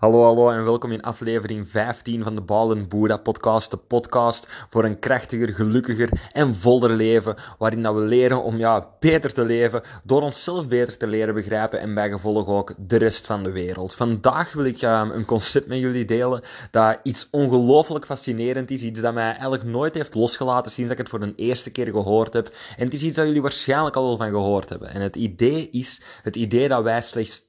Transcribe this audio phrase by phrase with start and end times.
[0.00, 3.70] Hallo, hallo en welkom in aflevering 15 van de Balen Boeddha podcast.
[3.70, 7.34] De podcast voor een krachtiger, gelukkiger en voller leven.
[7.58, 11.80] Waarin dat we leren om ja, beter te leven, door onszelf beter te leren begrijpen
[11.80, 13.94] en bij gevolg ook de rest van de wereld.
[13.94, 18.82] Vandaag wil ik een concept met jullie delen dat iets ongelooflijk fascinerend is.
[18.82, 22.32] Iets dat mij eigenlijk nooit heeft losgelaten sinds ik het voor de eerste keer gehoord
[22.32, 22.46] heb.
[22.76, 24.88] En het is iets dat jullie waarschijnlijk al wel van gehoord hebben.
[24.90, 27.44] En het idee is het idee dat wij slechts 10%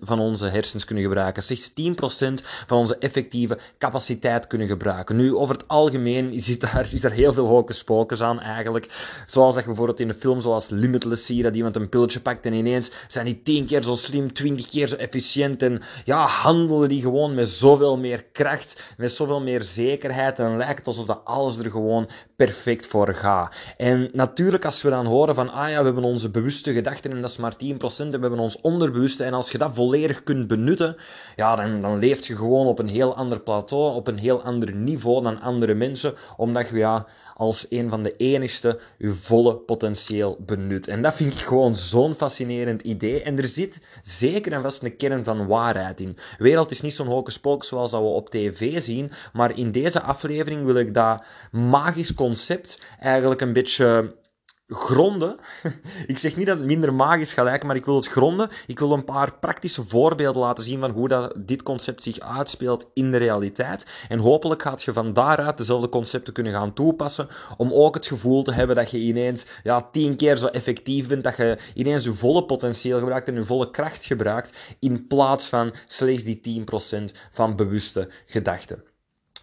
[0.00, 5.16] van onze hersens kunnen gebruiken slechts 10% van onze effectieve capaciteit kunnen gebruiken.
[5.16, 8.88] Nu, over het algemeen is, daar, is er heel veel hocus pocus aan eigenlijk.
[9.26, 12.46] Zoals dat je bijvoorbeeld in een film zoals Limitless zie, dat iemand een pilletje pakt
[12.46, 16.88] en ineens zijn die 10 keer zo slim, 20 keer zo efficiënt en ja, handelen
[16.88, 21.20] die gewoon met zoveel meer kracht, met zoveel meer zekerheid en lijkt het alsof dat
[21.24, 23.54] alles er gewoon perfect voor gaat.
[23.76, 27.20] En natuurlijk als we dan horen van, ah ja, we hebben onze bewuste gedachten en
[27.20, 30.48] dat is maar 10% en we hebben ons onderbewuste en als je dat volledig kunt
[30.48, 30.96] benutten,
[31.36, 34.74] ja, dan, dan leef je gewoon op een heel ander plateau, op een heel ander
[34.74, 37.06] niveau dan andere mensen, omdat je ja,
[37.40, 40.88] als een van de enigste je volle potentieel benut.
[40.88, 43.22] En dat vind ik gewoon zo'n fascinerend idee.
[43.22, 46.16] En er zit zeker en vast een kern van waarheid in.
[46.38, 50.00] De wereld is niet zo'n pocus zoals dat we op tv zien, maar in deze
[50.00, 54.14] aflevering wil ik dat magisch concept eigenlijk een beetje
[54.70, 55.36] gronden.
[56.06, 58.50] ik zeg niet dat het minder magisch gaat lijken, maar ik wil het gronden.
[58.66, 62.86] Ik wil een paar praktische voorbeelden laten zien van hoe dat, dit concept zich uitspeelt
[62.94, 63.86] in de realiteit.
[64.08, 68.42] En hopelijk gaat je van daaruit dezelfde concepten kunnen gaan toepassen, om ook het gevoel
[68.42, 72.12] te hebben dat je ineens ja, tien keer zo effectief bent, dat je ineens je
[72.12, 76.64] volle potentieel gebruikt en je volle kracht gebruikt, in plaats van slechts die
[77.00, 78.89] 10% van bewuste gedachten.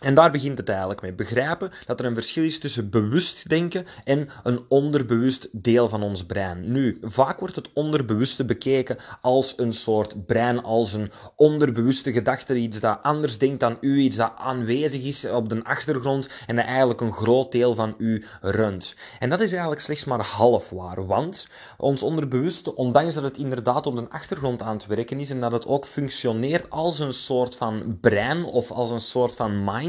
[0.02, 1.14] En daar begint het eigenlijk mee.
[1.14, 6.26] Begrijpen dat er een verschil is tussen bewust denken en een onderbewust deel van ons
[6.26, 6.72] brein.
[6.72, 12.80] Nu, vaak wordt het onderbewuste bekeken als een soort brein, als een onderbewuste gedachte, iets
[12.80, 17.02] dat anders denkt dan u, iets dat aanwezig is op de achtergrond en dat eigenlijk
[17.02, 18.95] een groot deel van u runt.
[19.20, 23.86] En dat is eigenlijk slechts maar half waar, want ons onderbewuste, ondanks dat het inderdaad
[23.86, 27.55] op de achtergrond aan het werken is en dat het ook functioneert als een soort
[27.55, 29.86] van brein of als een soort van mind,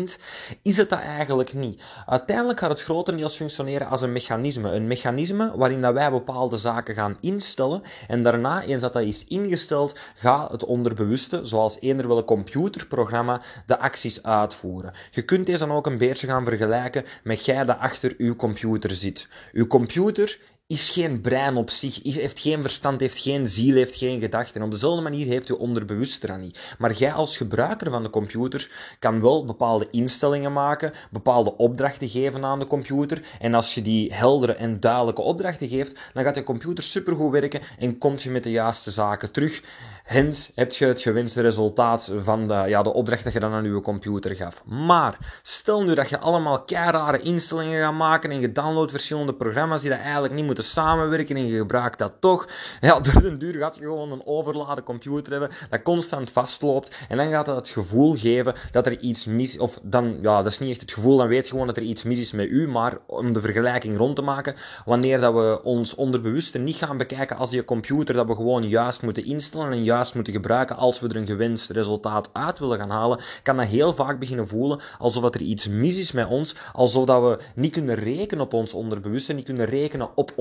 [0.63, 1.83] is het dat eigenlijk niet.
[2.07, 4.71] Uiteindelijk gaat het grotendeels functioneren als een mechanisme.
[4.71, 9.25] Een mechanisme waarin dat wij bepaalde zaken gaan instellen en daarna, eens dat dat is
[9.25, 14.93] ingesteld, gaat het onderbewuste, zoals eender wel een computerprogramma, de acties uitvoeren.
[15.11, 18.91] Je kunt deze dan ook een beetje gaan vergelijken met jij dat achter uw computer
[18.91, 19.29] zit.
[19.53, 20.39] Uw computer
[20.69, 24.61] is geen brein op zich, heeft geen verstand, heeft geen ziel, heeft geen gedachten.
[24.61, 26.75] En op dezelfde manier heeft je onderbewust eraan niet.
[26.79, 32.45] Maar jij als gebruiker van de computer kan wel bepaalde instellingen maken, bepaalde opdrachten geven
[32.45, 33.23] aan de computer.
[33.41, 37.61] En als je die heldere en duidelijke opdrachten geeft, dan gaat je computer supergoed werken
[37.79, 39.63] en komt je met de juiste zaken terug.
[40.05, 43.65] Hens heb je het gewenste resultaat van de, ja, de opdracht dat je dan aan
[43.65, 44.65] je computer gaf.
[44.65, 49.81] Maar stel nu dat je allemaal rare instellingen gaat maken en je downloadt verschillende programma's
[49.81, 52.49] die dat eigenlijk niet moeten samenwerken en je gebruikt dat toch.
[52.81, 57.17] Ja, door een duur gaat je gewoon een overladen computer hebben dat constant vastloopt en
[57.17, 60.59] dan gaat dat het gevoel geven dat er iets mis of dan, ja, dat is
[60.59, 62.69] niet echt het gevoel, dan weet je gewoon dat er iets mis is met u,
[62.69, 64.55] maar om de vergelijking rond te maken,
[64.85, 69.03] wanneer dat we ons onderbewuste niet gaan bekijken als die computer dat we gewoon juist
[69.03, 72.91] moeten instellen en juist moeten gebruiken als we er een gewenst resultaat uit willen gaan
[72.91, 77.05] halen, kan dat heel vaak beginnen voelen alsof er iets mis is met ons, alsof
[77.05, 80.33] dat we niet kunnen rekenen op ons onderbewuste, niet kunnen rekenen op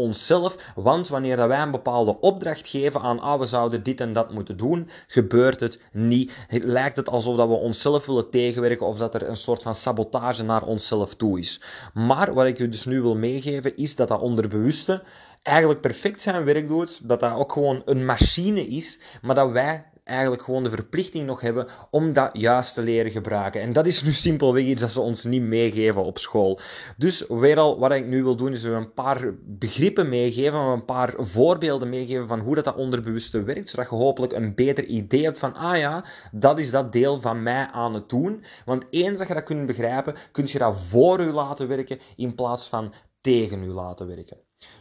[0.75, 4.57] want wanneer wij een bepaalde opdracht geven aan, ah, we zouden dit en dat moeten
[4.57, 6.31] doen, gebeurt het niet.
[6.47, 9.75] Het lijkt het alsof dat we onszelf willen tegenwerken of dat er een soort van
[9.75, 11.62] sabotage naar onszelf toe is.
[11.94, 15.03] Maar wat ik u dus nu wil meegeven, is dat dat onderbewuste
[15.44, 19.85] eigenlijk perfect zijn werk doet, dat dat ook gewoon een machine is, maar dat wij
[20.07, 23.62] eigenlijk gewoon de verplichting nog hebben om dat juist te leren gebruiken.
[23.62, 26.59] En dat is nu simpelweg iets dat ze ons niet meegeven op school.
[26.97, 31.13] Dus weer al, wat ik nu wil doen, is een paar begrippen meegeven, een paar
[31.17, 35.40] voorbeelden meegeven van hoe dat, dat onderbewuste werkt, zodat je hopelijk een beter idee hebt
[35.40, 38.43] van, ah ja, dat is dat deel van mij aan het doen.
[38.66, 42.35] Want eens dat je dat kunt begrijpen, kun je dat voor u laten werken in
[42.35, 44.37] plaats van tegen u laten werken.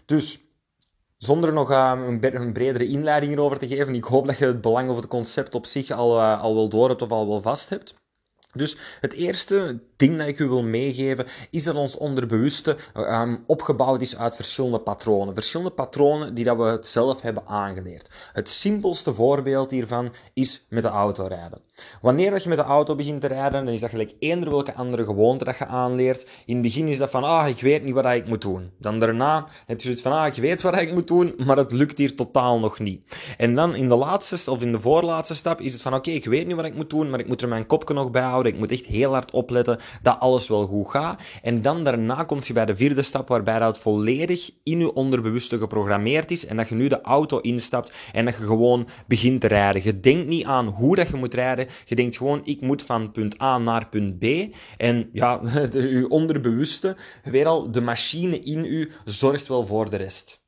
[0.07, 0.46] Dus
[1.19, 4.91] zonder nog uh, een, bredere inleiding hierover te geven, ik hoop dat je het belang
[4.91, 7.69] of het concept op zich al, uh, al wel door hebt of al wel vast
[7.69, 7.95] hebt.
[8.53, 14.01] Dus het eerste ding dat ik u wil meegeven, is dat ons onderbewuste um, opgebouwd
[14.01, 15.35] is uit verschillende patronen.
[15.35, 18.11] Verschillende patronen die dat we het zelf hebben aangeleerd.
[18.33, 21.61] Het simpelste voorbeeld hiervan is met de auto rijden.
[22.01, 24.75] Wanneer dat je met de auto begint te rijden, dan is dat gelijk eender welke
[24.75, 26.27] andere gewoonte dat je aanleert.
[26.47, 28.71] In het begin is dat van, ah, ik weet niet wat ik moet doen.
[28.79, 31.73] Dan daarna heb je zoiets van, ah, ik weet wat ik moet doen, maar het
[31.73, 33.17] lukt hier totaal nog niet.
[33.37, 36.25] En dan in de laatste, of in de voorlaatste stap, is het van, oké, ik
[36.25, 38.53] weet niet wat ik moet doen, maar ik moet er mijn kopje nog bij houden.
[38.53, 41.23] Ik moet echt heel hard opletten dat alles wel goed gaat.
[41.43, 45.59] En dan daarna kom je bij de vierde stap, waarbij dat volledig in je onderbewuste
[45.59, 49.47] geprogrammeerd is en dat je nu de auto instapt en dat je gewoon begint te
[49.47, 49.85] rijden.
[49.85, 53.13] Je denkt niet aan hoe dat je moet rijden, je denkt gewoon, ik moet van
[53.13, 54.25] punt A naar punt B.
[54.77, 55.41] En ja,
[55.71, 60.46] je onderbewuste, weer al, de machine in u zorgt wel voor de rest.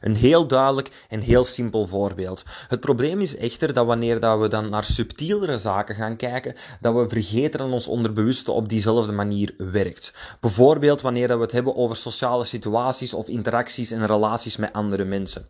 [0.00, 2.42] Een heel duidelijk en heel simpel voorbeeld.
[2.68, 6.94] Het probleem is echter dat wanneer dat we dan naar subtielere zaken gaan kijken, dat
[6.94, 10.12] we vergeten dat ons onderbewuste op diezelfde manier werkt.
[10.40, 15.04] Bijvoorbeeld wanneer dat we het hebben over sociale situaties of interacties en relaties met andere
[15.04, 15.46] mensen.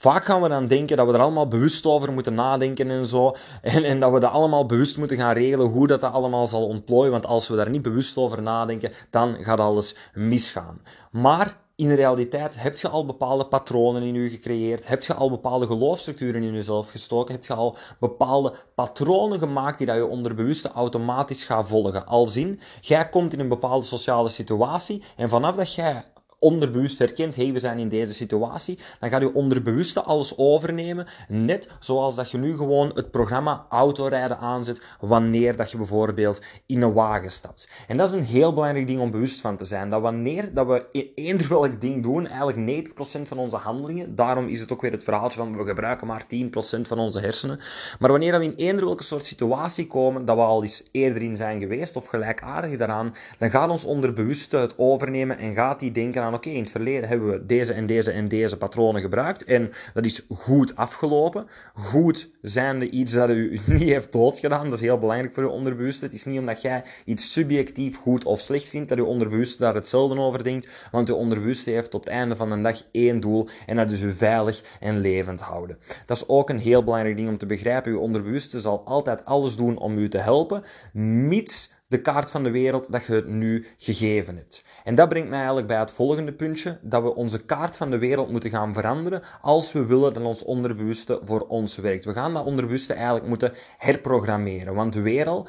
[0.00, 3.36] Vaak gaan we dan denken dat we er allemaal bewust over moeten nadenken en zo.
[3.62, 6.66] En, en dat we dat allemaal bewust moeten gaan regelen hoe dat, dat allemaal zal
[6.66, 7.10] ontplooien.
[7.10, 10.80] Want als we daar niet bewust over nadenken, dan gaat alles misgaan.
[11.10, 15.66] Maar in realiteit heb je al bepaalde patronen in je gecreëerd, heb je al bepaalde
[15.66, 21.44] geloofstructuren in jezelf gestoken, heb je al bepaalde patronen gemaakt die dat je onderbewuste automatisch
[21.44, 22.06] gaat volgen.
[22.06, 26.04] Als in, jij komt in een bepaalde sociale situatie en vanaf dat jij
[26.40, 31.68] onderbewust herkent, hey, we zijn in deze situatie, dan gaat je onderbewuste alles overnemen, net
[31.78, 36.92] zoals dat je nu gewoon het programma autorijden aanzet wanneer dat je bijvoorbeeld in een
[36.92, 37.68] wagen stapt.
[37.88, 40.66] En dat is een heel belangrijk ding om bewust van te zijn, dat wanneer dat
[40.66, 44.80] we e- eender welk ding doen, eigenlijk 90% van onze handelingen, daarom is het ook
[44.80, 47.60] weer het verhaaltje van we gebruiken maar 10% van onze hersenen,
[47.98, 51.36] maar wanneer we in eender welke soort situatie komen, dat we al eens eerder in
[51.36, 56.22] zijn geweest, of gelijkaardig daaraan, dan gaat ons onderbewuste het overnemen en gaat die denken
[56.22, 59.70] aan oké, in het verleden hebben we deze en deze en deze patronen gebruikt en
[59.94, 61.46] dat is goed afgelopen.
[61.74, 66.04] Goed zijnde iets dat u niet heeft doodgedaan, dat is heel belangrijk voor uw onderbewuste.
[66.04, 69.74] Het is niet omdat jij iets subjectief goed of slecht vindt, dat uw onderbewuste daar
[69.74, 73.48] hetzelfde over denkt, want uw onderbewuste heeft op het einde van de dag één doel
[73.66, 75.78] en dat is u veilig en levend houden.
[76.06, 77.92] Dat is ook een heel belangrijk ding om te begrijpen.
[77.92, 80.62] Uw onderbewuste zal altijd alles doen om u te helpen,
[80.92, 84.64] mits de kaart van de wereld dat je het nu gegeven hebt.
[84.84, 87.98] En dat brengt mij eigenlijk bij het volgende puntje, dat we onze kaart van de
[87.98, 92.04] wereld moeten gaan veranderen als we willen dat ons onderbewuste voor ons werkt.
[92.04, 95.48] We gaan dat onderbewuste eigenlijk moeten herprogrammeren, want weer al,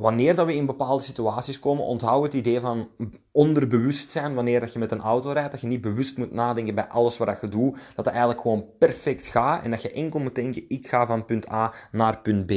[0.00, 2.88] Wanneer dat we in bepaalde situaties komen, onthoud het idee van
[3.32, 4.34] onderbewustzijn.
[4.34, 7.16] Wanneer dat je met een auto rijdt, dat je niet bewust moet nadenken bij alles
[7.18, 7.72] wat je doet.
[7.72, 11.24] Dat het eigenlijk gewoon perfect gaat en dat je enkel moet denken, ik ga van
[11.24, 12.52] punt A naar punt B.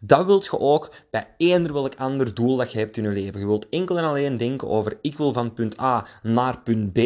[0.00, 3.40] Dat wilt je ook bij eender welk ander doel dat je hebt in je leven.
[3.40, 6.98] Je wilt enkel en alleen denken over, ik wil van punt A naar punt B.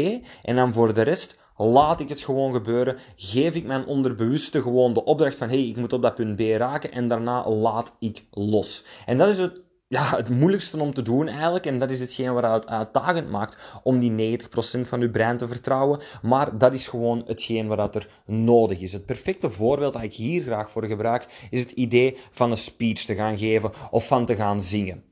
[0.42, 2.96] En dan voor de rest Laat ik het gewoon gebeuren.
[3.16, 6.40] Geef ik mijn onderbewuste gewoon de opdracht van: hey, ik moet op dat punt B
[6.40, 6.92] raken.
[6.92, 8.84] En daarna laat ik los.
[9.06, 11.66] En dat is het ja, het moeilijkste om te doen eigenlijk.
[11.66, 14.46] En dat is hetgeen wat het uitdagend maakt om die 90%
[14.80, 16.00] van je brein te vertrouwen.
[16.22, 18.92] Maar dat is gewoon hetgeen wat er nodig is.
[18.92, 23.04] Het perfecte voorbeeld dat ik hier graag voor gebruik, is het idee van een speech
[23.04, 25.04] te gaan geven of van te gaan zingen.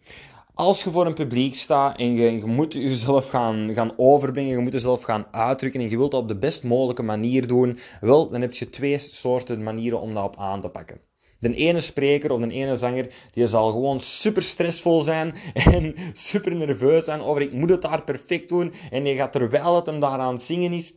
[0.55, 4.59] Als je voor een publiek staat en je, je, moet jezelf gaan, gaan overbrengen, je
[4.59, 8.31] moet jezelf gaan uitdrukken en je wilt dat op de best mogelijke manier doen, wel,
[8.31, 11.12] dan heb je twee soorten manieren om dat op aan te pakken.
[11.43, 15.35] De ene spreker of de ene zanger, die zal gewoon super stressvol zijn
[15.75, 18.73] en super nerveus zijn over ik moet het daar perfect doen.
[18.91, 20.95] En je gaat terwijl het hem daaraan zingen is,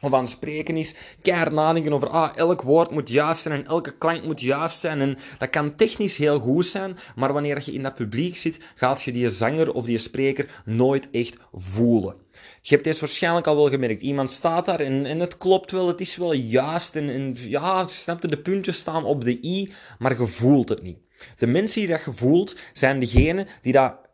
[0.00, 3.66] of aan het spreken is, keihard nadenken over, ah, elk woord moet juist zijn en
[3.66, 5.00] elke klank moet juist zijn.
[5.00, 9.02] En dat kan technisch heel goed zijn, maar wanneer je in dat publiek zit, gaat
[9.02, 12.16] je die zanger of die spreker nooit echt voelen.
[12.60, 14.02] Je hebt deze waarschijnlijk al wel gemerkt.
[14.02, 16.96] Iemand staat daar en, en het klopt wel, het is wel juist.
[16.96, 20.98] En, en ja, snapte, de puntjes staan op de i, maar je voelt het niet.
[21.38, 24.07] De mensen die dat je voelt, zijn degenen die dat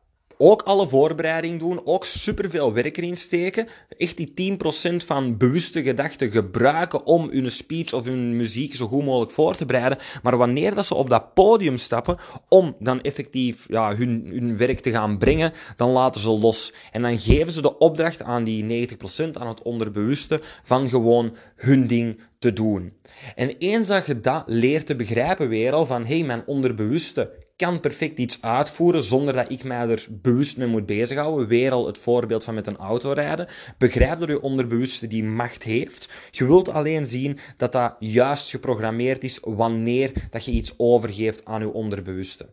[0.44, 3.68] ook alle voorbereiding doen, ook superveel werk erin steken.
[3.96, 4.56] Echt die
[4.92, 9.56] 10% van bewuste gedachten gebruiken om hun speech of hun muziek zo goed mogelijk voor
[9.56, 9.98] te bereiden.
[10.22, 14.80] Maar wanneer dat ze op dat podium stappen om dan effectief ja, hun, hun werk
[14.80, 16.72] te gaan brengen, dan laten ze los.
[16.92, 18.96] En dan geven ze de opdracht aan die 90%,
[19.32, 22.92] aan het onderbewuste, van gewoon hun ding te doen.
[23.34, 27.43] En eens dat je dat leert te begrijpen weer al van, hé, hey, mijn onderbewuste
[27.56, 31.48] kan perfect iets uitvoeren zonder dat ik mij er bewust mee moet bezighouden.
[31.48, 33.48] Weer al het voorbeeld van met een auto rijden.
[33.78, 36.08] Begrijp dat je onderbewuste die macht heeft.
[36.30, 41.60] Je wilt alleen zien dat dat juist geprogrammeerd is wanneer dat je iets overgeeft aan
[41.60, 42.48] je onderbewuste.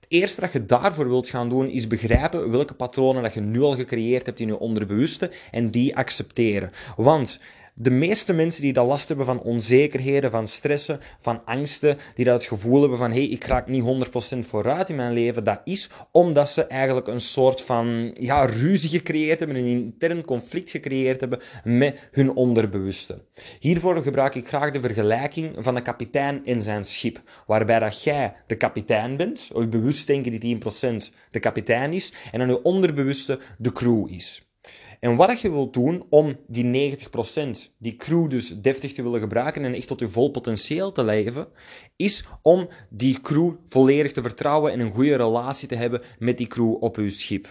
[0.00, 3.60] Het eerste dat je daarvoor wilt gaan doen, is begrijpen welke patronen dat je nu
[3.60, 6.70] al gecreëerd hebt in je onderbewuste en die accepteren.
[6.96, 7.40] Want
[7.76, 12.34] de meeste mensen die dat last hebben van onzekerheden, van stressen, van angsten, die dat
[12.34, 13.84] het gevoel hebben van hé, hey, ik raak niet
[14.36, 18.90] 100% vooruit in mijn leven, dat is omdat ze eigenlijk een soort van ja, ruzie
[18.90, 23.24] gecreëerd hebben, een intern conflict gecreëerd hebben met hun onderbewuste.
[23.60, 28.34] Hiervoor gebruik ik graag de vergelijking van een kapitein in zijn schip, waarbij dat jij
[28.46, 33.40] de kapitein bent, of bewust denken die 10% de kapitein is, en dan je onderbewuste
[33.58, 34.53] de crew is.
[35.00, 39.64] En wat je wilt doen om die 90%, die crew dus deftig te willen gebruiken
[39.64, 41.46] en echt tot je vol potentieel te leven,
[41.96, 46.46] is om die crew volledig te vertrouwen en een goede relatie te hebben met die
[46.46, 47.48] crew op je schip.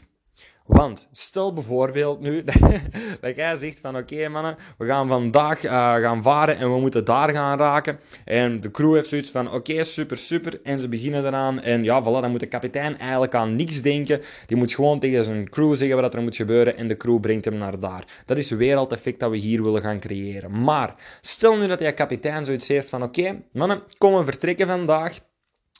[0.66, 2.44] Want stel bijvoorbeeld nu
[3.22, 7.06] dat, jij zegt van oké mannen, we gaan vandaag uh, gaan varen en we moeten
[7.06, 8.00] daar gaan raken.
[8.26, 10.60] En de crew heeft zoiets van oké, super, super.
[10.64, 11.62] En ze beginnen eraan.
[11.62, 14.22] En ja, voilà, dan moet de kapitein eigenlijk aan niks denken.
[14.46, 17.46] Die moet gewoon tegen zijn crew zeggen wat er moet gebeuren en de crew brengt
[17.46, 18.24] hem naar daar.
[18.26, 20.64] Dat is het effect dat we hier willen gaan creëren.
[20.64, 25.20] Maar stel nu dat jij kapitein zoiets heeft van oké, mannen, kom we vertrekken vandaag.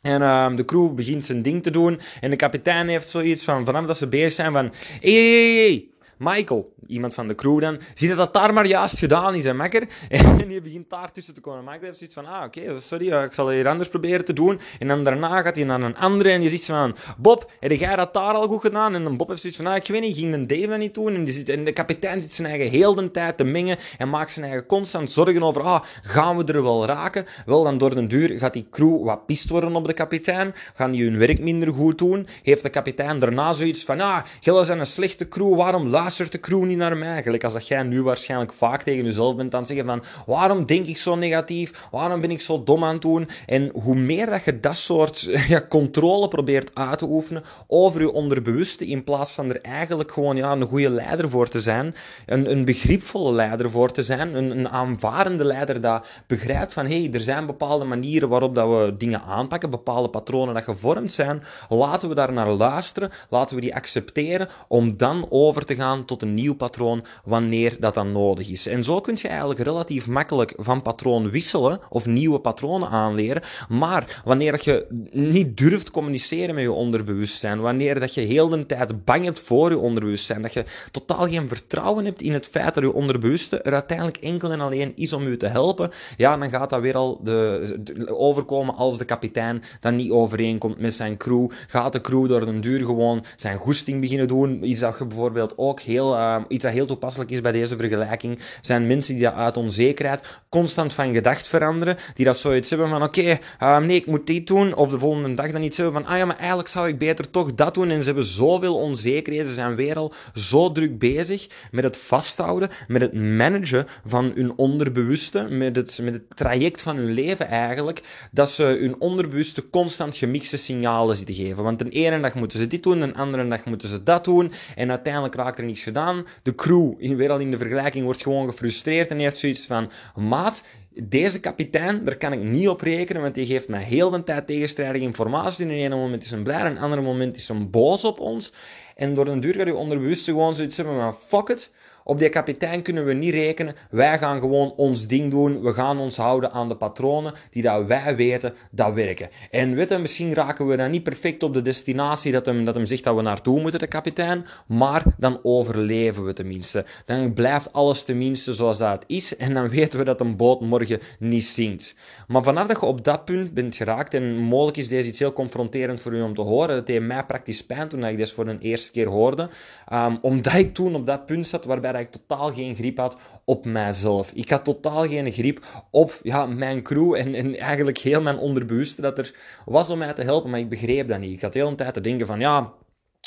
[0.04, 2.00] En uh, de crew begint zijn ding te doen.
[2.22, 4.72] En de kapitein heeft zoiets van, vanaf dat ze bezig zijn van...
[5.00, 5.88] Hé, hé, hé,
[6.24, 9.54] Michael, iemand van de crew dan, ziet dat dat daar maar juist gedaan is, hè,
[9.54, 9.88] makker?
[10.44, 11.64] En die begint daar tussen te komen.
[11.64, 14.60] Michael heeft zoiets van, ah, oké, sorry, ik zal het hier anders proberen te doen.
[14.80, 17.96] En dan daarna gaat hij naar een andere en je ziet van, Bob, heb jij
[17.96, 18.96] dat daar al goed gedaan?
[18.96, 20.94] En dan Bob heeft zoiets van, ah, ik weet niet, ging een Dave dat niet
[20.94, 21.14] doen?
[21.14, 24.10] En, die zit, en de kapitein zit zijn eigen heel de tijd te mengen en
[24.10, 27.26] maakt zijn eigen constant zorgen over, ah, gaan we er wel raken?
[27.46, 30.92] Wel, dan door de duur gaat die crew wat pist worden op de kapitein, gaan
[30.92, 34.80] die hun werk minder goed doen, heeft de kapitein daarna zoiets van, ah, jullie zijn
[34.80, 35.90] een slechte crew, waarom
[36.20, 37.24] luistert de crew niet naar mij?
[37.24, 40.86] Gelijk als dat jij nu waarschijnlijk vaak tegen jezelf bent aan zeggen van, waarom denk
[40.86, 41.88] ik zo negatief?
[41.92, 43.30] Waarom ben ik zo dom aan het doen?
[43.46, 48.12] En hoe meer dat je dat soort ja, controle probeert uit te oefenen over je
[48.12, 52.52] onderbewuste, in plaats van er eigenlijk gewoon ja, een goede leider voor te zijn, een,
[52.52, 57.14] een begripvolle leider voor te zijn, een, een aanvarende leider dat begrijpt van, hé, hey,
[57.14, 62.10] er zijn bepaalde manieren waarop dat we dingen aanpakken, bepaalde patronen dat gevormd zijn, laten
[62.10, 66.34] we daar naar luisteren, laten we die accepteren, om dan over te gaan tot een
[66.34, 68.68] nieuw patroon wanneer dat dan nodig is.
[68.68, 73.42] En zo kun je eigenlijk relatief makkelijk van patroon wisselen of nieuwe patronen aanleren.
[73.70, 79.06] Maar wanneer je niet durft communiceren met je onderbewustzijn, wanneer dat je heel de tijd
[79.06, 82.84] bang hebt voor je onderbewustzijn, dat je totaal geen vertrouwen hebt in het feit dat
[82.84, 86.70] je onderbewuste er uiteindelijk enkel en alleen is om je te helpen, ja, dan gaat
[86.70, 91.50] dat weer al de, overkomen als de kapitein dat niet overeenkomt met zijn crew.
[91.68, 95.54] Gaat de crew door een duur gewoon zijn goesting beginnen doen, iets dat je bijvoorbeeld
[95.58, 99.34] ook heel, uh, iets dat heel toepasselijk is bij deze vergelijking, zijn mensen die dat
[99.34, 104.06] uit onzekerheid constant van gedacht veranderen, die dat zoiets hebben van oké, uh, nee, ik
[104.06, 106.68] moet dit doen, of de volgende dag dan iets hebben van ah ja, maar eigenlijk
[106.68, 110.14] zou ik beter toch dat doen, en ze hebben zoveel onzekerheden, ze zijn weer al
[110.34, 116.14] zo druk bezig met het vasthouden, met het managen van hun onderbewuste, met het, met
[116.14, 121.64] het traject van hun leven eigenlijk, dat ze hun onderbewuste constant gemixte signalen zitten geven.
[121.64, 124.52] Want de ene dag moeten ze dit doen, de andere dag moeten ze dat doen,
[124.76, 126.26] en uiteindelijk raakt er gedaan.
[126.44, 130.64] De crew, in, weer in de vergelijking, wordt gewoon gefrustreerd en heeft zoiets van: maat,
[130.96, 134.48] deze kapitein, daar kan ik niet op rekenen, want die geeft mij heel de tijd
[134.48, 135.66] tegenstrijdige informatie.
[135.66, 138.20] In een ene moment is hij blij, in een andere moment is hij boos op
[138.20, 138.54] ons.
[138.96, 141.72] En door een duur gaat je onderbewust gewoon zoiets hebben van: fuck it.
[142.04, 143.76] Op die kapitein kunnen we niet rekenen.
[143.90, 145.62] Wij gaan gewoon ons ding doen.
[145.62, 149.30] We gaan ons houden aan de patronen die dat wij weten dat werken.
[149.52, 152.76] En weet je, misschien raken we dan niet perfect op de destinatie dat hem, dat
[152.76, 154.46] hem zegt dat we naartoe moeten, de kapitein.
[154.68, 156.86] Maar dan overleven we tenminste.
[157.06, 159.38] Dan blijft alles tenminste zoals dat is.
[159.38, 161.96] En dan weten we dat een boot morgen niet zinkt.
[162.28, 165.34] Maar vanaf dat je op dat punt bent geraakt, en mogelijk is deze iets heel
[165.34, 166.76] confronterend voor u om te horen.
[166.76, 169.50] Het deed mij praktisch pijn toen ik deze voor een eerste keer hoorde.
[169.94, 173.18] Um, omdat ik toen op dat punt zat waarbij dat ik totaal geen grip had
[173.46, 174.32] op mijzelf.
[174.32, 179.02] Ik had totaal geen grip op ja, mijn crew en, en eigenlijk heel mijn onderbewuste
[179.02, 179.36] dat er
[179.66, 181.34] was om mij te helpen, maar ik begreep dat niet.
[181.34, 182.74] Ik had de hele tijd te denken van ja,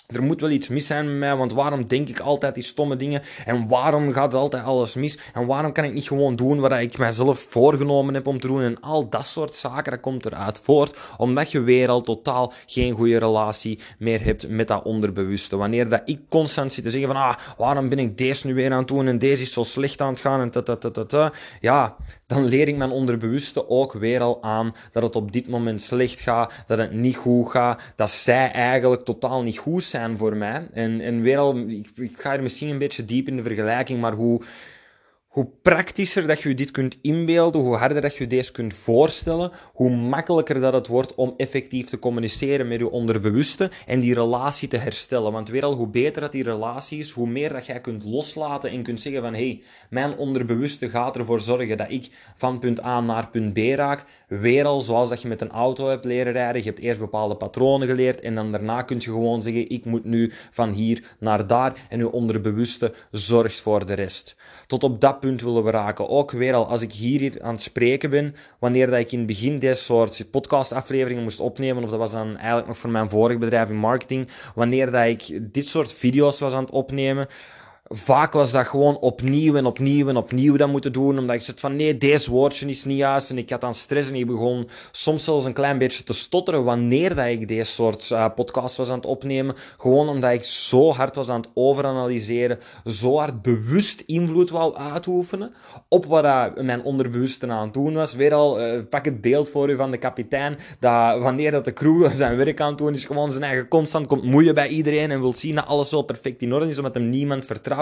[0.07, 2.97] er moet wel iets mis zijn met mij, want waarom denk ik altijd die stomme
[2.97, 3.23] dingen?
[3.45, 5.19] En waarom gaat altijd alles mis?
[5.35, 8.63] En waarom kan ik niet gewoon doen wat ik mijzelf voorgenomen heb om te doen?
[8.63, 12.95] En al dat soort zaken, dat komt eruit voort, omdat je weer al totaal geen
[12.95, 15.57] goede relatie meer hebt met dat onderbewuste.
[15.57, 18.73] Wanneer dat ik constant zit te zeggen van, ah, waarom ben ik deze nu weer
[18.73, 21.33] aan het doen en deze is zo slecht aan het gaan en ta ta ta.
[21.61, 25.83] Ja, dan leer ik mijn onderbewuste ook weer al aan dat het op dit moment
[25.83, 30.37] slecht gaat, dat het niet goed gaat, dat zij eigenlijk totaal niet goed zijn voor
[30.37, 30.67] mij.
[30.73, 34.13] En, en weer ik, ik ga er misschien een beetje diep in de vergelijking, maar
[34.13, 34.43] hoe
[35.37, 39.91] hoe praktischer dat je dit kunt inbeelden, hoe harder dat je deze kunt voorstellen, hoe
[39.91, 44.77] makkelijker dat het wordt om effectief te communiceren met je onderbewuste en die relatie te
[44.77, 45.33] herstellen.
[45.33, 48.71] Want weer al, hoe beter dat die relatie is, hoe meer dat jij kunt loslaten
[48.71, 52.85] en kunt zeggen van hé, hey, mijn onderbewuste gaat ervoor zorgen dat ik van punt
[52.85, 54.05] A naar punt B raak.
[54.29, 57.37] Weer al, zoals dat je met een auto hebt leren rijden, je hebt eerst bepaalde
[57.37, 61.47] patronen geleerd en dan daarna kun je gewoon zeggen ik moet nu van hier naar
[61.47, 64.37] daar en je onderbewuste zorgt voor de rest.
[64.67, 66.09] Tot op dat punt willen we raken.
[66.09, 69.27] Ook weer al als ik hier aan het spreken ben, wanneer dat ik in het
[69.27, 73.39] begin deze soort podcastafleveringen moest opnemen, of dat was dan eigenlijk nog voor mijn vorige
[73.39, 77.29] bedrijf in marketing, wanneer dat ik dit soort video's was aan het opnemen,
[77.89, 81.61] Vaak was dat gewoon opnieuw en opnieuw en opnieuw dat moeten doen, omdat ik zat
[81.61, 84.69] van nee, deze woordje is niet juist en ik had dan stress en ik begon
[84.93, 88.89] soms zelfs een klein beetje te stotteren wanneer dat ik deze soort uh, podcast was
[88.89, 94.03] aan het opnemen, gewoon omdat ik zo hard was aan het overanalyseren, zo hard bewust
[94.07, 95.53] invloed wou uitoefenen
[95.89, 98.15] op wat mijn onderbewuste aan het doen was.
[98.15, 101.73] Weer al, uh, pak het beeld voor u van de kapitein, dat wanneer dat de
[101.73, 105.11] crew zijn werk aan het doen is, gewoon zijn eigen constant komt moeien bij iedereen
[105.11, 107.75] en wil zien dat alles wel perfect in orde is, omdat hem niemand vertrouwt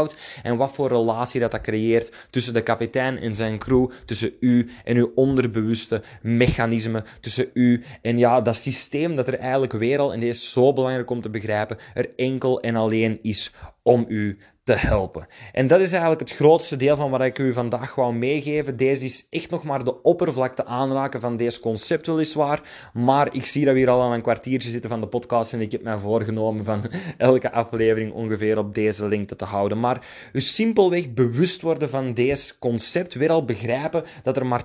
[0.42, 4.70] en wat voor relatie dat dat creëert tussen de kapitein en zijn crew, tussen u
[4.84, 10.12] en uw onderbewuste mechanismen, tussen u en ja, dat systeem dat er eigenlijk weer al,
[10.12, 14.38] en dit is zo belangrijk om te begrijpen, er enkel en alleen is om u
[14.64, 15.26] te helpen.
[15.52, 18.76] En dat is eigenlijk het grootste deel van wat ik u vandaag wou meegeven.
[18.76, 22.90] Deze is echt nog maar de oppervlakte aanraken van deze concept weliswaar.
[22.92, 25.60] Maar ik zie dat we hier al aan een kwartiertje zitten van de podcast en
[25.60, 26.84] ik heb mij voorgenomen van
[27.18, 29.80] elke aflevering ongeveer op deze lengte te houden.
[29.80, 34.64] Maar simpelweg bewust worden van deze concept, weer al begrijpen dat er maar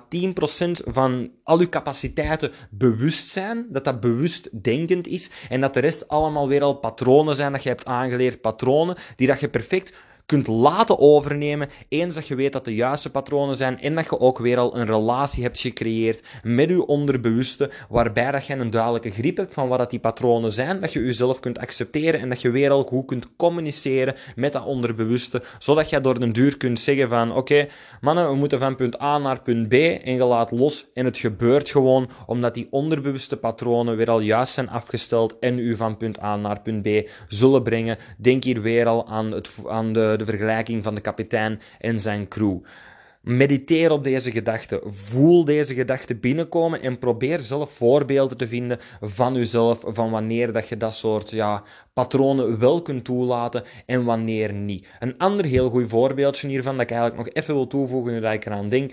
[0.84, 6.08] van al uw capaciteiten bewust zijn, dat dat bewust denkend is en dat de rest
[6.08, 9.88] allemaal weer al patronen zijn dat je hebt aangeleerd, patronen die dat je perfect
[10.30, 14.20] kunt laten overnemen eens dat je weet dat de juiste patronen zijn en dat je
[14.20, 19.10] ook weer al een relatie hebt gecreëerd met je onderbewuste, waarbij dat je een duidelijke
[19.10, 22.40] grip hebt van wat dat die patronen zijn, dat je jezelf kunt accepteren en dat
[22.40, 26.80] je weer al goed kunt communiceren met dat onderbewuste, zodat je door de duur kunt
[26.80, 27.66] zeggen van oké,
[28.00, 31.18] mannen, we moeten van punt A naar punt B en je laat los en het
[31.18, 36.22] gebeurt gewoon omdat die onderbewuste patronen weer al juist zijn afgesteld en u van punt
[36.22, 37.98] A naar punt B zullen brengen.
[38.18, 42.28] Denk hier weer al aan, het, aan de de vergelijking van de kapitein en zijn
[42.28, 42.58] crew.
[43.22, 44.80] Mediteer op deze gedachten.
[44.84, 50.68] Voel deze gedachten binnenkomen en probeer zelf voorbeelden te vinden van jezelf, van wanneer dat
[50.68, 51.62] je dat soort ja,
[51.92, 54.88] patronen wel kunt toelaten en wanneer niet.
[54.98, 58.32] Een ander heel goed voorbeeldje hiervan dat ik eigenlijk nog even wil toevoegen nu dat
[58.32, 58.92] ik eraan denk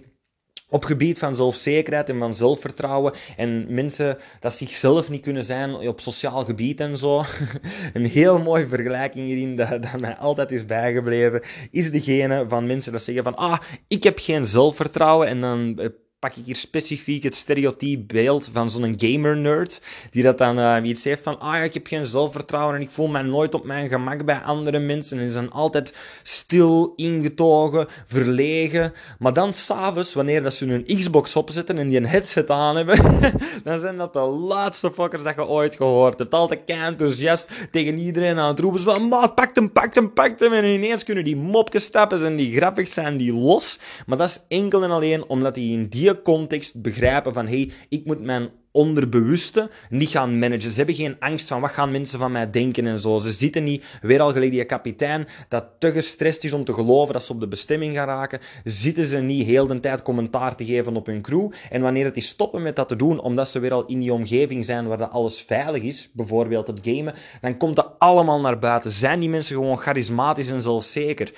[0.70, 6.00] op gebied van zelfzekerheid en van zelfvertrouwen en mensen dat zichzelf niet kunnen zijn op
[6.00, 7.24] sociaal gebied en zo.
[7.94, 12.92] Een heel mooie vergelijking hierin dat, dat mij altijd is bijgebleven, is degene van mensen
[12.92, 17.24] dat zeggen van ah, ik heb geen zelfvertrouwen en dan eh, pak ik hier specifiek
[17.24, 21.62] het stereotype beeld van zo'n gamer-nerd, die dat dan uh, iets heeft van, ah ja,
[21.62, 25.20] ik heb geen zelfvertrouwen en ik voel mij nooit op mijn gemak bij andere mensen
[25.20, 28.94] en zijn altijd stil, ingetogen, verlegen.
[29.20, 33.22] Maar dan s'avonds, wanneer dat ze hun Xbox opzetten en die een headset aan hebben,
[33.64, 36.34] dan zijn dat de laatste fuckers dat je ooit gehoord hebt.
[36.34, 40.40] Altijd kei enthousiast tegen iedereen aan het roepen, van, maat, pak hem, pak hem, pak
[40.40, 40.54] hem.
[40.54, 43.80] En ineens kunnen die mopjes stappen en die grappig zijn, die los.
[44.06, 48.06] Maar dat is enkel en alleen omdat die in die context begrijpen van hey, ik
[48.06, 50.72] moet mijn onderbewuste niet gaan managen.
[50.72, 53.18] Ze hebben geen angst van wat gaan mensen van mij denken en zo.
[53.18, 57.14] Ze zitten niet, weer al gelijk die kapitein, dat te gestrest is om te geloven
[57.14, 60.66] dat ze op de bestemming gaan raken, zitten ze niet heel de tijd commentaar te
[60.66, 61.52] geven op hun crew.
[61.70, 64.14] En wanneer het is stoppen met dat te doen, omdat ze weer al in die
[64.14, 68.60] omgeving zijn waar dat alles veilig is, bijvoorbeeld het gamen, dan komt dat allemaal naar
[68.60, 68.92] buiten.
[68.92, 71.32] Zijn die mensen gewoon charismatisch en zelfzeker?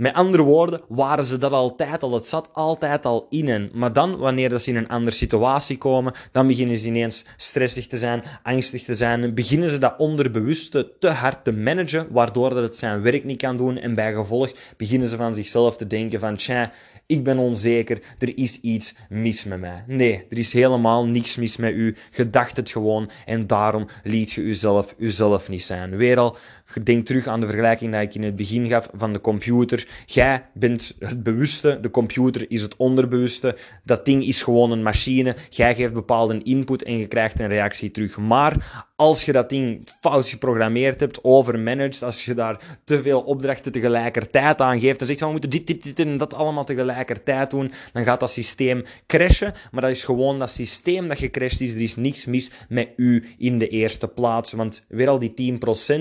[0.00, 2.12] Met andere woorden, waren ze dat altijd al.
[2.14, 3.70] Het zat altijd al in hen.
[3.72, 7.96] Maar dan, wanneer ze in een andere situatie komen, dan beginnen ze ineens stressig te
[7.96, 9.34] zijn, angstig te zijn.
[9.34, 13.56] Beginnen ze dat onderbewuste te hard te managen, waardoor dat het zijn werk niet kan
[13.56, 13.78] doen.
[13.78, 16.72] En bij gevolg beginnen ze van zichzelf te denken van, tja,
[17.10, 19.84] ik ben onzeker, er is iets mis met mij.
[19.86, 21.96] Nee, er is helemaal niks mis met u.
[22.16, 25.96] Je dacht het gewoon en daarom liet je uzelf uzelf niet zijn.
[25.96, 26.36] Weer al,
[26.82, 29.88] denk terug aan de vergelijking die ik in het begin gaf van de computer.
[30.06, 33.56] Jij bent het bewuste, de computer is het onderbewuste.
[33.84, 35.36] Dat ding is gewoon een machine.
[35.48, 38.18] Jij geeft bepaalde input en je krijgt een reactie terug.
[38.18, 43.72] Maar als je dat ding fout geprogrammeerd hebt, overmanaged, als je daar te veel opdrachten
[43.72, 46.64] tegelijkertijd aan geeft en zegt van we moeten dit, dit, dit en dat allemaal
[47.06, 49.54] tegelijkertijd doen, dan gaat dat systeem crashen.
[49.70, 51.72] Maar dat is gewoon dat systeem dat gecrashed is.
[51.72, 54.52] Er is niks mis met u in de eerste plaats.
[54.52, 55.58] Want weer al die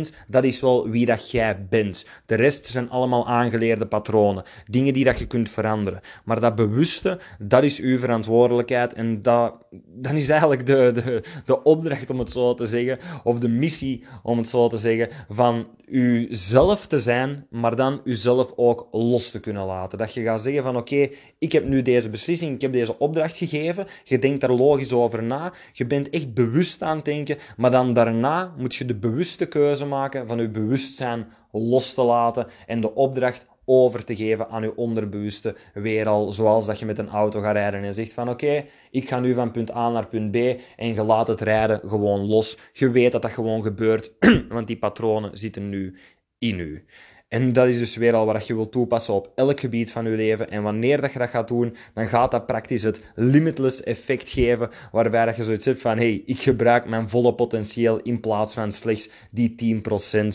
[0.09, 2.05] 10%, dat is wel wie dat jij bent.
[2.25, 4.43] De rest zijn allemaal aangeleerde patronen.
[4.65, 6.01] Dingen die dat je kunt veranderen.
[6.23, 8.93] Maar dat bewuste, dat is uw verantwoordelijkheid.
[8.93, 9.55] En dat,
[9.87, 14.03] dat is eigenlijk de, de, de opdracht, om het zo te zeggen of de missie,
[14.23, 19.39] om het zo te zeggen, van uzelf te zijn, maar dan uzelf ook los te
[19.39, 19.97] kunnen laten.
[19.97, 20.88] Dat je gaat zeggen van oké,
[21.37, 25.23] ik heb nu deze beslissing, ik heb deze opdracht gegeven, je denkt daar logisch over
[25.23, 29.45] na, je bent echt bewust aan het denken, maar dan daarna moet je de bewuste
[29.45, 34.61] keuze maken van je bewustzijn los te laten en de opdracht over te geven aan
[34.61, 38.29] je onderbewuste weer al, zoals dat je met een auto gaat rijden en zegt van
[38.29, 40.35] oké, ik ga nu van punt A naar punt B
[40.75, 42.57] en je laat het rijden gewoon los.
[42.73, 44.13] Je weet dat dat gewoon gebeurt,
[44.49, 45.97] want die patronen zitten nu
[46.39, 46.85] in u.
[47.29, 50.15] En dat is dus weer al wat je wilt toepassen op elk gebied van je
[50.15, 50.49] leven.
[50.49, 54.69] En wanneer dat je dat gaat doen, dan gaat dat praktisch het limitless effect geven,
[54.91, 58.71] waarbij dat je zoiets hebt van, hey, ik gebruik mijn volle potentieel in plaats van
[58.71, 59.81] slechts die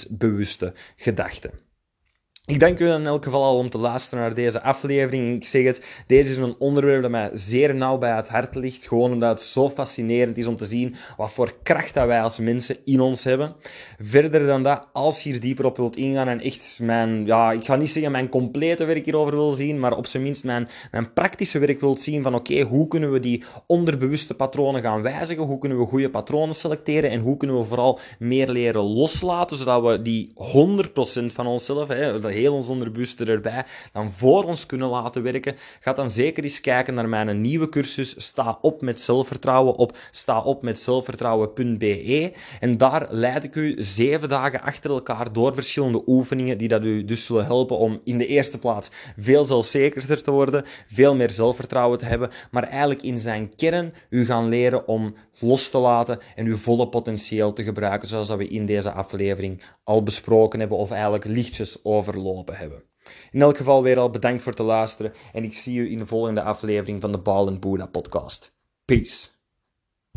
[0.08, 1.63] 10% bewuste gedachten.
[2.46, 5.36] Ik dank u in elk geval al om te luisteren naar deze aflevering.
[5.36, 8.86] Ik zeg het, deze is een onderwerp dat mij zeer nauw bij het hart ligt.
[8.86, 12.38] Gewoon omdat het zo fascinerend is om te zien wat voor kracht dat wij als
[12.38, 13.54] mensen in ons hebben.
[13.98, 17.64] Verder dan dat, als je hier dieper op wilt ingaan en echt mijn, ja, ik
[17.64, 21.12] ga niet zeggen mijn complete werk hierover wil zien, maar op zijn minst mijn, mijn
[21.12, 25.44] praktische werk wilt zien van oké, hoe kunnen we die onderbewuste patronen gaan wijzigen?
[25.44, 27.10] Hoe kunnen we goede patronen selecteren?
[27.10, 30.32] En hoe kunnen we vooral meer leren loslaten, zodat we die
[31.22, 35.92] 100% van onszelf, hè, heel ons onderbewuste erbij, dan voor ons kunnen laten werken, ga
[35.92, 42.76] dan zeker eens kijken naar mijn nieuwe cursus Sta op met zelfvertrouwen op staopmetzelfvertrouwen.be en
[42.76, 47.24] daar leid ik u zeven dagen achter elkaar door verschillende oefeningen die dat u dus
[47.24, 52.04] zullen helpen om in de eerste plaats veel zelfzekerder te worden, veel meer zelfvertrouwen te
[52.04, 56.56] hebben, maar eigenlijk in zijn kern u gaan leren om los te laten en uw
[56.56, 61.24] volle potentieel te gebruiken, zoals dat we in deze aflevering al besproken hebben of eigenlijk
[61.24, 61.82] lichtjes
[62.24, 62.82] overlopen hebben.
[63.30, 66.06] In elk geval weer al bedankt voor het luisteren en ik zie u in de
[66.06, 68.54] volgende aflevering van de Bal Buddha podcast.
[68.84, 69.33] Peace.